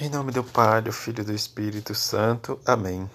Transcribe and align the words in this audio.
Em 0.00 0.08
nome 0.08 0.30
do 0.30 0.44
Pai, 0.44 0.80
do 0.80 0.92
Filho 0.92 1.22
e 1.22 1.24
do 1.24 1.32
Espírito 1.32 1.92
Santo. 1.92 2.60
Amém. 2.64 3.10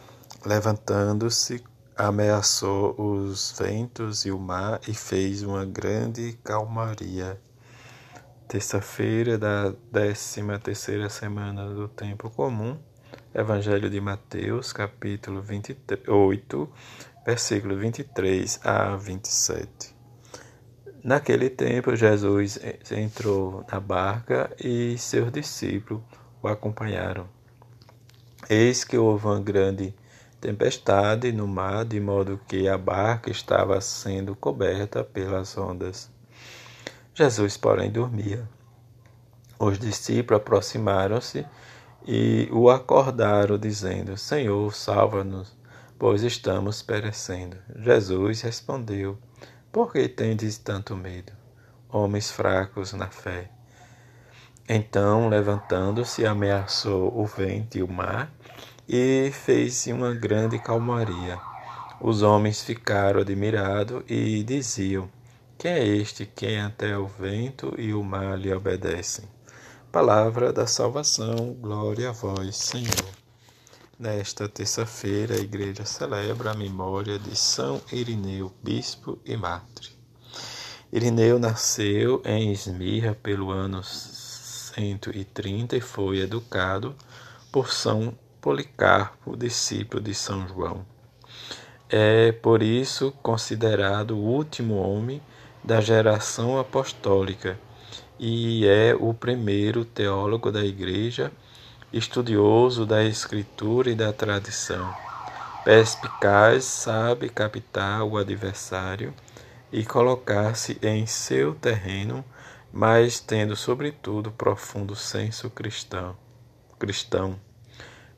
Levantando-se, 0.45 1.63
ameaçou 1.95 2.93
os 2.99 3.57
ventos 3.57 4.25
e 4.25 4.31
o 4.31 4.37
mar 4.37 4.81
e 4.85 4.93
fez 4.93 5.43
uma 5.43 5.63
grande 5.63 6.33
calmaria. 6.43 7.39
Terça-feira 8.49 9.37
da 9.37 9.73
décima 9.93 10.59
terceira 10.59 11.09
semana 11.09 11.73
do 11.73 11.87
tempo 11.87 12.29
comum. 12.29 12.77
Evangelho 13.33 13.89
de 13.89 14.01
Mateus, 14.01 14.73
capítulo 14.73 15.41
28, 15.41 16.69
versículo 17.25 17.77
23 17.77 18.59
a 18.61 18.97
27. 18.97 19.95
Naquele 21.01 21.49
tempo, 21.49 21.95
Jesus 21.95 22.59
entrou 22.91 23.65
na 23.71 23.79
barca 23.79 24.53
e 24.59 24.97
seus 24.97 25.31
discípulos 25.31 26.03
o 26.43 26.47
acompanharam. 26.49 27.25
Eis 28.49 28.83
que 28.83 28.97
houve 28.97 29.25
uma 29.25 29.39
grande 29.39 29.95
tempestade 30.41 31.31
no 31.31 31.47
mar, 31.47 31.85
de 31.85 32.01
modo 32.01 32.39
que 32.45 32.67
a 32.67 32.77
barca 32.77 33.31
estava 33.31 33.79
sendo 33.79 34.35
coberta 34.35 35.01
pelas 35.01 35.57
ondas. 35.57 36.11
Jesus, 37.15 37.55
porém, 37.55 37.89
dormia. 37.89 38.47
Os 39.57 39.79
discípulos 39.79 40.41
aproximaram-se 40.41 41.45
e 42.05 42.49
o 42.51 42.69
acordaram, 42.69 43.57
dizendo: 43.57 44.17
Senhor, 44.17 44.75
salva-nos, 44.75 45.55
pois 45.97 46.23
estamos 46.23 46.81
perecendo. 46.81 47.55
Jesus 47.79 48.41
respondeu: 48.41 49.17
Por 49.71 49.93
que 49.93 50.09
tendes 50.09 50.57
tanto 50.57 50.97
medo, 50.97 51.31
homens 51.87 52.29
fracos 52.29 52.91
na 52.91 53.07
fé? 53.07 53.49
Então, 54.67 55.27
levantando-se, 55.27 56.25
ameaçou 56.25 57.11
o 57.19 57.25
vento 57.25 57.77
e 57.77 57.83
o 57.83 57.87
mar 57.87 58.33
e 58.87 59.29
fez 59.33 59.87
uma 59.87 60.13
grande 60.13 60.57
calmaria. 60.57 61.37
Os 61.99 62.21
homens 62.21 62.61
ficaram 62.61 63.19
admirados 63.19 64.03
e 64.07 64.41
diziam: 64.43 65.09
Quem 65.57 65.71
é 65.71 65.85
este 65.85 66.25
quem 66.25 66.61
até 66.61 66.97
o 66.97 67.07
vento 67.07 67.73
e 67.77 67.93
o 67.93 68.01
mar 68.03 68.37
lhe 68.39 68.53
obedecem? 68.53 69.25
Palavra 69.91 70.53
da 70.53 70.65
salvação, 70.65 71.53
glória 71.59 72.09
a 72.09 72.13
vós, 72.13 72.55
Senhor. 72.55 73.23
Nesta 73.99 74.49
terça-feira, 74.49 75.35
a 75.35 75.39
igreja 75.39 75.85
celebra 75.85 76.51
a 76.51 76.57
memória 76.57 77.19
de 77.19 77.37
São 77.37 77.81
Irineu, 77.91 78.51
bispo 78.63 79.19
e 79.25 79.35
mártir. 79.35 79.91
Irineu 80.91 81.37
nasceu 81.37 82.21
em 82.25 82.51
Esmirra 82.51 83.13
pelo 83.13 83.51
ano 83.51 83.83
130 84.75 85.77
e 85.77 85.81
foi 85.81 86.19
educado 86.19 86.95
por 87.51 87.71
São 87.71 88.17
Policarpo, 88.41 89.37
discípulo 89.37 90.01
de 90.01 90.13
São 90.13 90.47
João. 90.47 90.85
É 91.89 92.31
por 92.31 92.63
isso 92.63 93.11
considerado 93.21 94.17
o 94.17 94.23
último 94.23 94.75
homem 94.75 95.21
da 95.63 95.79
geração 95.79 96.59
apostólica 96.59 97.59
e 98.19 98.65
é 98.65 98.95
o 98.99 99.13
primeiro 99.13 99.85
teólogo 99.85 100.51
da 100.51 100.63
Igreja, 100.63 101.31
estudioso 101.91 102.85
da 102.85 103.03
Escritura 103.03 103.91
e 103.91 103.95
da 103.95 104.11
tradição. 104.11 104.93
Perspicaz, 105.63 106.65
sabe 106.65 107.29
captar 107.29 108.03
o 108.03 108.17
adversário 108.17 109.13
e 109.71 109.85
colocar-se 109.85 110.77
em 110.81 111.05
seu 111.05 111.55
terreno 111.55 112.23
mas 112.73 113.19
tendo 113.19 113.55
sobretudo 113.55 114.31
profundo 114.31 114.95
senso 114.95 115.47
cristão. 115.51 116.17
cristão. 116.79 117.39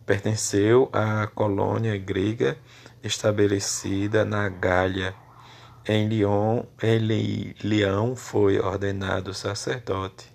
Pertenceu 0.05 0.89
à 0.93 1.27
colônia 1.27 1.97
grega 1.97 2.57
estabelecida 3.03 4.23
na 4.23 4.47
Gália. 4.47 5.13
Em 5.85 6.07
Lyon, 6.07 6.63
em 6.81 7.53
Leão 7.61 8.15
foi 8.15 8.57
ordenado 8.57 9.33
sacerdote. 9.33 10.33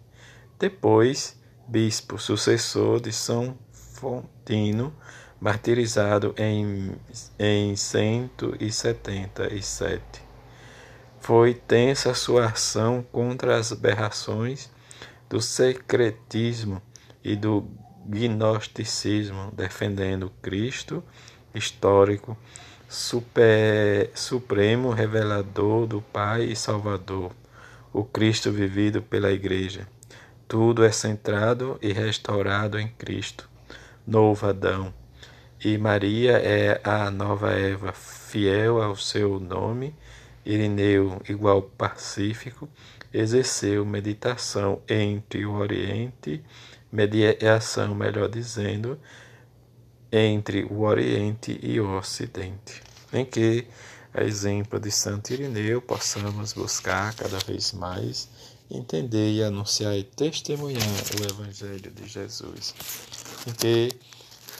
Depois, 0.58 1.40
bispo 1.66 2.18
sucessor 2.18 3.00
de 3.00 3.12
São 3.12 3.56
Fontino, 3.72 4.94
martirizado 5.40 6.34
em, 6.36 6.94
em 7.38 7.74
177. 7.74 10.29
Foi 11.20 11.54
tensa 11.54 12.14
sua 12.14 12.46
ação 12.46 13.04
contra 13.12 13.56
as 13.56 13.72
aberrações 13.72 14.70
do 15.28 15.40
secretismo 15.40 16.82
e 17.22 17.36
do 17.36 17.68
gnosticismo, 18.06 19.52
defendendo 19.54 20.32
Cristo 20.42 21.04
histórico, 21.54 22.36
super, 22.88 24.10
supremo 24.14 24.90
revelador 24.90 25.86
do 25.86 26.00
Pai 26.00 26.44
e 26.44 26.56
Salvador, 26.56 27.32
o 27.92 28.04
Cristo 28.04 28.50
vivido 28.50 29.02
pela 29.02 29.32
Igreja. 29.32 29.86
Tudo 30.46 30.84
é 30.84 30.90
centrado 30.90 31.78
e 31.80 31.92
restaurado 31.92 32.78
em 32.78 32.88
Cristo, 32.88 33.48
novo 34.06 34.46
Adão. 34.46 34.92
E 35.62 35.76
Maria 35.76 36.38
é 36.38 36.80
a 36.82 37.10
nova 37.10 37.52
Eva, 37.52 37.92
fiel 37.92 38.82
ao 38.82 38.96
seu 38.96 39.38
nome 39.38 39.94
Irineu, 40.44 41.20
igual 41.28 41.62
pacífico, 41.62 42.68
exerceu 43.12 43.84
meditação 43.84 44.80
entre 44.88 45.44
o 45.44 45.52
Oriente, 45.52 46.42
mediação, 46.90 47.94
melhor 47.94 48.28
dizendo, 48.28 48.98
entre 50.10 50.64
o 50.64 50.80
Oriente 50.80 51.58
e 51.62 51.80
o 51.80 51.96
Ocidente, 51.96 52.82
em 53.12 53.24
que, 53.24 53.66
a 54.12 54.22
exemplo 54.22 54.80
de 54.80 54.90
Santo 54.90 55.32
Irineu, 55.32 55.80
possamos 55.80 56.52
buscar 56.52 57.14
cada 57.14 57.38
vez 57.38 57.72
mais 57.72 58.28
entender 58.70 59.32
e 59.32 59.42
anunciar 59.42 59.96
e 59.96 60.04
testemunhar 60.04 60.82
o 61.20 61.24
Evangelho 61.24 61.90
de 61.90 62.08
Jesus, 62.08 62.74
em 63.46 63.52
que, 63.52 63.90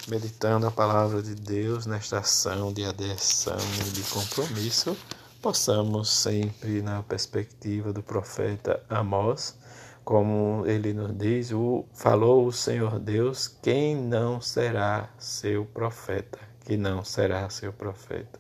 meditando 0.09 0.67
a 0.67 0.71
palavra 0.71 1.23
de 1.23 1.35
Deus 1.35 1.87
nesta 1.87 2.19
ação 2.19 2.73
de 2.73 2.85
adesão 2.85 3.59
e 3.87 3.91
de 3.91 4.03
compromisso, 4.03 4.97
possamos 5.41 6.11
sempre, 6.11 6.83
na 6.83 7.03
perspectiva 7.03 7.93
do 7.93 8.03
profeta 8.03 8.83
Amós, 8.89 9.59
como 10.05 10.65
ele 10.67 10.93
nos 10.93 11.17
diz, 11.17 11.51
o, 11.51 11.85
falou 11.95 12.47
o 12.47 12.53
Senhor 12.53 12.99
Deus, 12.99 13.49
quem 13.49 13.97
não 13.97 14.41
será 14.41 15.09
seu 15.19 15.65
profeta? 15.65 16.39
Que 16.65 16.77
não 16.77 17.05
será 17.05 17.49
seu 17.49 17.73
profeta. 17.73 18.39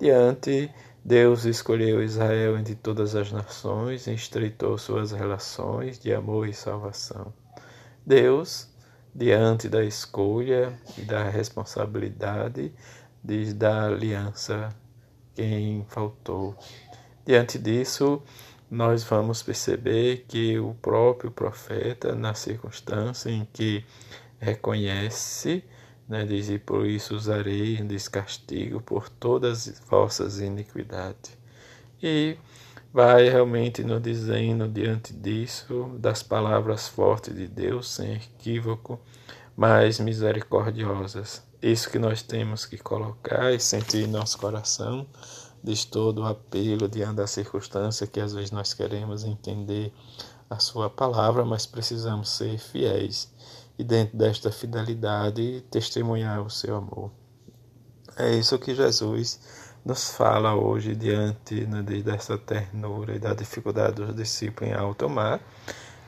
Diante, 0.00 0.72
Deus 1.04 1.44
escolheu 1.44 2.02
Israel 2.02 2.58
entre 2.58 2.74
todas 2.74 3.14
as 3.14 3.30
nações 3.30 4.06
estreitou 4.06 4.76
suas 4.76 5.12
relações 5.12 5.98
de 5.98 6.12
amor 6.12 6.48
e 6.48 6.52
salvação. 6.52 7.32
Deus, 8.04 8.68
diante 9.14 9.68
da 9.68 9.84
escolha 9.84 10.72
e 10.96 11.02
da 11.02 11.28
responsabilidade, 11.28 12.72
diz 13.22 13.54
da 13.54 13.86
aliança 13.86 14.74
quem 15.38 15.86
faltou. 15.88 16.56
Diante 17.24 17.60
disso, 17.60 18.20
nós 18.68 19.04
vamos 19.04 19.40
perceber 19.40 20.24
que 20.26 20.58
o 20.58 20.74
próprio 20.74 21.30
profeta, 21.30 22.12
na 22.12 22.34
circunstância 22.34 23.30
em 23.30 23.46
que 23.52 23.84
reconhece, 24.40 25.62
né, 26.08 26.24
diz: 26.24 26.48
E 26.48 26.58
por 26.58 26.84
isso 26.84 27.14
usarei 27.14 27.76
descastigo 27.84 28.80
por 28.80 29.08
todas 29.08 29.68
as 29.68 29.78
vossas 29.88 30.40
iniquidades. 30.40 31.38
E 32.02 32.36
vai 32.92 33.28
realmente 33.28 33.84
nos 33.84 34.02
dizendo, 34.02 34.66
diante 34.66 35.12
disso, 35.12 35.96
das 36.00 36.20
palavras 36.20 36.88
fortes 36.88 37.32
de 37.32 37.46
Deus, 37.46 37.88
sem 37.88 38.14
equívoco, 38.14 38.98
mas 39.56 40.00
misericordiosas. 40.00 41.47
Isso 41.60 41.90
que 41.90 41.98
nós 41.98 42.22
temos 42.22 42.64
que 42.64 42.78
colocar 42.78 43.52
e 43.52 43.58
sentir 43.58 44.04
em 44.04 44.06
nosso 44.06 44.38
coração, 44.38 45.06
diz 45.62 45.84
todo 45.84 46.22
o 46.22 46.26
apelo 46.26 46.88
diante 46.88 47.16
da 47.16 47.26
circunstância 47.26 48.06
que 48.06 48.20
às 48.20 48.32
vezes 48.32 48.52
nós 48.52 48.72
queremos 48.72 49.24
entender 49.24 49.92
a 50.48 50.60
sua 50.60 50.88
palavra, 50.88 51.44
mas 51.44 51.66
precisamos 51.66 52.28
ser 52.30 52.58
fiéis 52.58 53.32
e 53.76 53.82
dentro 53.82 54.16
desta 54.16 54.52
fidelidade 54.52 55.64
testemunhar 55.70 56.40
o 56.42 56.50
seu 56.50 56.76
amor. 56.76 57.10
É 58.16 58.34
isso 58.34 58.58
que 58.58 58.74
Jesus 58.74 59.40
nos 59.84 60.10
fala 60.10 60.54
hoje 60.54 60.94
diante 60.94 61.66
né, 61.66 61.82
dessa 61.82 62.38
ternura 62.38 63.16
e 63.16 63.18
da 63.18 63.34
dificuldade 63.34 63.96
dos 63.96 64.14
discípulos 64.14 64.70
em 64.70 64.74
alto 64.74 65.08
mar 65.08 65.40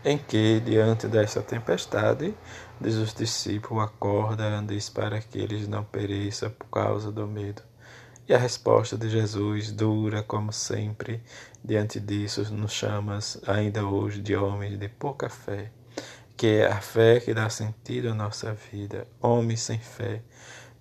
em 0.05 0.17
que, 0.17 0.61
diante 0.61 1.07
desta 1.07 1.43
tempestade, 1.43 2.35
diz 2.81 2.95
os 2.95 3.13
discípulos, 3.13 3.85
acorda, 3.85 4.63
diz 4.67 4.89
para 4.89 5.21
que 5.21 5.39
eles 5.39 5.69
não 5.69 5.85
pereçam 5.85 6.51
por 6.51 6.67
causa 6.69 7.13
do 7.13 7.27
medo. 7.27 7.63
E 8.27 8.35
a 8.35 8.39
resposta 8.39 8.97
de 8.97 9.09
Jesus, 9.09 9.73
dura 9.73 10.23
como 10.23 10.53
sempre, 10.53 11.23
diante 11.65 11.99
disso, 11.99 12.43
nos 12.55 12.73
chama 12.73 13.19
ainda 13.47 13.85
hoje 13.85 14.23
de 14.23 14.37
homens 14.37 14.79
de 14.79 14.89
pouca 14.89 15.29
fé, 15.29 15.71
que 16.37 16.47
é 16.47 16.67
a 16.67 16.81
fé 16.81 17.21
que 17.21 17.35
dá 17.35 17.51
sentido 17.51 18.11
à 18.11 18.15
nossa 18.15 18.55
vida. 18.73 19.07
Homem 19.21 19.57
sem 19.57 19.79
fé 19.79 20.23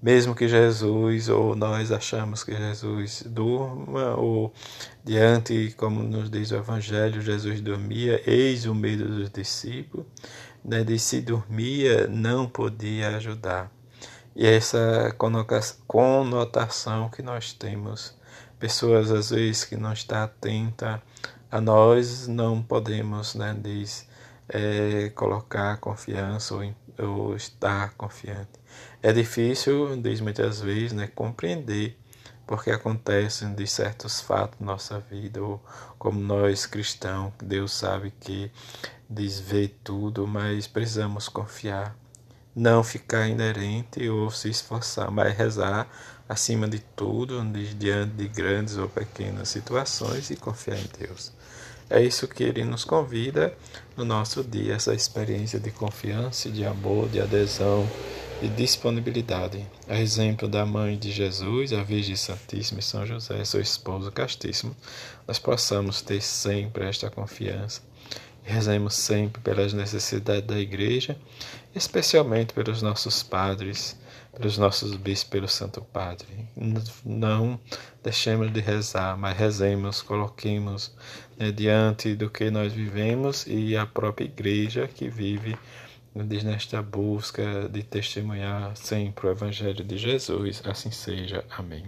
mesmo 0.01 0.33
que 0.33 0.47
Jesus 0.47 1.27
ou 1.27 1.55
nós 1.55 1.91
achamos 1.91 2.43
que 2.43 2.55
Jesus 2.55 3.23
durma 3.25 4.15
ou 4.15 4.53
diante, 5.03 5.73
como 5.77 6.01
nos 6.01 6.29
diz 6.29 6.51
o 6.51 6.55
Evangelho, 6.55 7.21
Jesus 7.21 7.59
dormia, 7.59 8.21
eis 8.25 8.65
o 8.65 8.73
medo 8.73 9.07
dos 9.07 9.29
discípulos, 9.29 10.05
né, 10.63 10.83
de 10.83 10.97
se 10.97 11.21
dormia 11.21 12.07
não 12.07 12.47
podia 12.47 13.09
ajudar. 13.17 13.71
E 14.35 14.45
essa 14.47 15.13
conotação 15.97 17.09
que 17.09 17.21
nós 17.21 17.51
temos, 17.51 18.15
pessoas 18.57 19.11
às 19.11 19.31
vezes 19.31 19.65
que 19.65 19.75
não 19.75 19.91
estão 19.91 20.23
atentas 20.23 20.99
a 21.51 21.59
nós, 21.59 22.27
não 22.27 22.61
podemos, 22.61 23.35
né, 23.35 23.53
diz, 23.61 24.07
é, 24.47 25.09
colocar 25.09 25.77
confiança 25.77 26.55
ou, 26.55 26.73
ou 27.01 27.35
estar 27.35 27.93
confiante. 27.95 28.59
É 29.01 29.11
difícil, 29.13 29.95
diz 30.01 30.21
muitas 30.21 30.61
vezes, 30.61 30.91
né, 30.91 31.07
compreender 31.07 31.97
porque 32.49 32.71
acontecem 32.71 33.53
de 33.53 33.67
certos 33.67 34.19
fatos 34.21 34.59
na 34.59 34.65
nossa 34.65 34.99
vida, 34.99 35.39
ou 35.39 35.63
como 35.99 36.19
nós 36.19 36.65
cristãos, 36.65 37.31
Deus 37.43 37.71
sabe 37.71 38.11
que 38.19 38.51
desvê 39.07 39.67
tudo, 39.83 40.25
mas 40.25 40.65
precisamos 40.65 41.29
confiar, 41.29 41.95
não 42.55 42.83
ficar 42.83 43.27
inerente 43.27 44.09
ou 44.09 44.31
se 44.31 44.49
esforçar, 44.49 45.11
mas 45.11 45.37
rezar 45.37 45.87
acima 46.27 46.67
de 46.67 46.79
tudo, 46.79 47.39
diante 47.77 48.13
de 48.13 48.27
grandes 48.27 48.77
ou 48.77 48.89
pequenas 48.89 49.49
situações 49.49 50.31
e 50.31 50.35
confiar 50.35 50.79
em 50.79 50.89
Deus. 50.99 51.31
É 51.89 51.99
isso 52.03 52.27
que 52.27 52.43
ele 52.43 52.63
nos 52.63 52.85
convida 52.85 53.51
no 53.97 54.05
nosso 54.05 54.43
dia, 54.43 54.75
essa 54.75 54.93
experiência 54.93 55.59
de 55.59 55.71
confiança, 55.71 56.47
de 56.47 56.63
amor, 56.63 57.09
de 57.09 57.19
adesão 57.19 57.89
e 58.43 58.47
disponibilidade. 58.47 59.65
A 59.87 59.99
exemplo 59.99 60.47
da 60.47 60.65
mãe 60.67 60.99
de 60.99 61.11
Jesus, 61.11 61.73
a 61.73 61.81
Virgem 61.81 62.15
Santíssima 62.15 62.79
e 62.79 62.83
São 62.83 63.07
José, 63.07 63.43
seu 63.43 63.59
esposo 63.59 64.11
castíssimo, 64.11 64.75
nós 65.27 65.39
possamos 65.39 66.01
ter 66.03 66.21
sempre 66.21 66.85
esta 66.85 67.09
confiança. 67.09 67.81
Rezemos 68.43 68.93
sempre 68.93 69.41
pelas 69.41 69.73
necessidades 69.73 70.45
da 70.45 70.59
igreja, 70.59 71.17
especialmente 71.73 72.53
pelos 72.53 72.83
nossos 72.83 73.23
padres, 73.23 73.97
pelos 74.35 74.57
nossos 74.57 74.95
bispos, 74.95 75.29
pelo 75.29 75.47
Santo 75.47 75.81
Padre. 75.81 76.47
Não 77.05 77.59
deixemos 78.03 78.51
de 78.51 78.59
rezar, 78.59 79.17
mas 79.17 79.37
rezemos, 79.37 80.01
coloquemos 80.01 80.95
né, 81.37 81.51
diante 81.51 82.15
do 82.15 82.29
que 82.29 82.49
nós 82.49 82.73
vivemos 82.73 83.45
e 83.47 83.75
a 83.75 83.85
própria 83.85 84.25
igreja 84.25 84.87
que 84.87 85.09
vive 85.09 85.57
diz 86.15 86.43
nesta 86.43 86.81
busca 86.81 87.69
de 87.69 87.83
testemunhar 87.83 88.75
sempre 88.75 89.27
o 89.27 89.31
Evangelho 89.31 89.83
de 89.83 89.97
Jesus. 89.97 90.61
Assim 90.65 90.91
seja. 90.91 91.43
Amém. 91.49 91.83